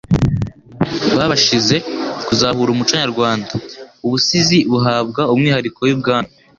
babashije 1.15 1.75
kuzahura 2.25 2.69
umuco 2.71 2.93
nyarwanda, 3.01 3.51
ubusizi 4.05 4.57
buhabwa 4.71 5.21
umwihariko 5.33 5.79
w'ibwami. 5.87 6.29